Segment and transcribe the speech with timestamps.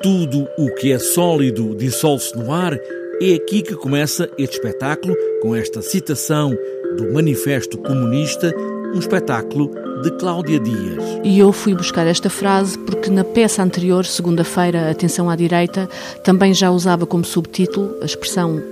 [0.00, 2.78] Tudo o que é sólido dissolve-se no ar.
[3.20, 6.56] É aqui que começa este espetáculo, com esta citação
[6.96, 8.54] do Manifesto Comunista,
[8.94, 9.72] um espetáculo
[10.02, 11.02] de Cláudia Dias.
[11.24, 15.88] E eu fui buscar esta frase porque na peça anterior, segunda-feira, Atenção à Direita,
[16.22, 18.62] também já usava como subtítulo a expressão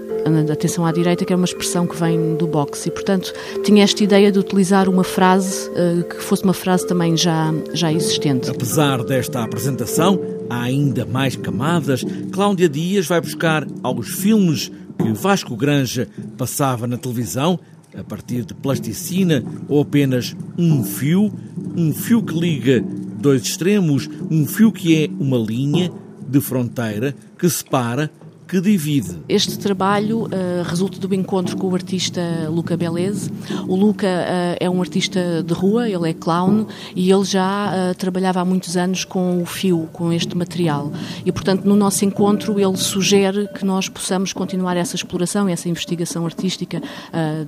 [0.52, 2.88] atenção à direita, que é uma expressão que vem do boxe.
[2.88, 3.32] E, portanto,
[3.64, 7.92] tinha esta ideia de utilizar uma frase uh, que fosse uma frase também já, já
[7.92, 8.50] existente.
[8.50, 10.18] Apesar desta apresentação,
[10.48, 12.04] há ainda mais camadas.
[12.32, 17.58] Cláudia Dias vai buscar aos filmes que Vasco Granja passava na televisão,
[17.96, 21.32] a partir de plasticina ou apenas um fio,
[21.76, 22.84] um fio que liga
[23.18, 25.90] dois extremos, um fio que é uma linha
[26.28, 28.10] de fronteira que separa
[28.46, 29.18] que divide.
[29.28, 30.28] Este trabalho uh,
[30.64, 33.30] resulta do encontro com o artista Luca Beleze.
[33.66, 37.94] O Luca uh, é um artista de rua, ele é clown e ele já uh,
[37.96, 40.92] trabalhava há muitos anos com o fio, com este material.
[41.24, 46.24] E, portanto, no nosso encontro, ele sugere que nós possamos continuar essa exploração, essa investigação
[46.24, 46.80] artística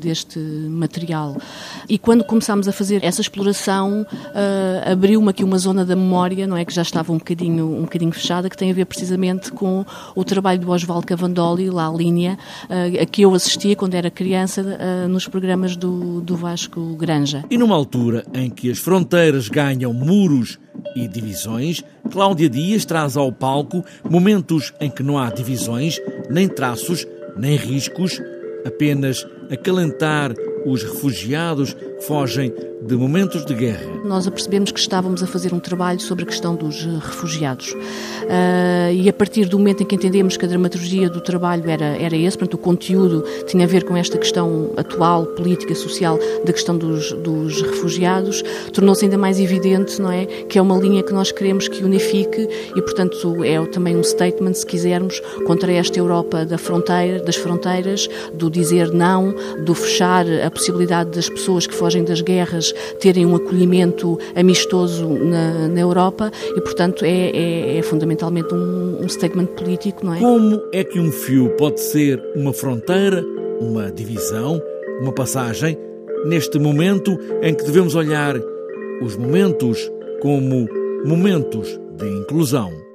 [0.01, 1.37] deste material.
[1.89, 4.07] E quando começámos a fazer essa exploração,
[4.91, 8.13] abriu-me aqui uma zona da memória, não é, que já estava um bocadinho, um bocadinho
[8.13, 11.93] fechada, que tem a ver precisamente com o trabalho do Oswaldo Osvaldo Cavandoli, lá a
[11.93, 16.81] linha, uh, a que eu assistia quando era criança uh, nos programas do, do Vasco
[16.97, 17.45] Granja.
[17.51, 20.59] E numa altura em que as fronteiras ganham muros
[20.97, 27.07] e divisões, Cláudia Dias traz ao palco momentos em que não há divisões, nem traços,
[27.37, 28.21] nem riscos,
[28.65, 30.33] apenas acalentar
[30.67, 33.85] os refugiados fogem de momentos de guerra.
[34.05, 37.73] Nós apercebemos que estávamos a fazer um trabalho sobre a questão dos eh, refugiados.
[37.73, 41.97] Uh, e a partir do momento em que entendemos que a dramaturgia do trabalho era,
[41.97, 46.53] era esse, portanto, o conteúdo tinha a ver com esta questão atual, política, social, da
[46.53, 50.27] questão dos, dos refugiados, tornou-se ainda mais evidente, não é?
[50.27, 54.55] Que é uma linha que nós queremos que unifique e, portanto, é também um statement,
[54.55, 60.51] se quisermos, contra esta Europa da fronteira, das fronteiras, do dizer não, do fechar a
[60.51, 67.05] possibilidade das pessoas que das guerras terem um acolhimento amistoso na, na Europa e, portanto,
[67.05, 70.19] é, é, é fundamentalmente um, um statement político, não é?
[70.19, 73.25] Como é que um fio pode ser uma fronteira,
[73.61, 74.61] uma divisão,
[75.01, 75.77] uma passagem,
[76.27, 78.35] neste momento em que devemos olhar
[79.03, 80.69] os momentos como
[81.05, 82.88] momentos de inclusão?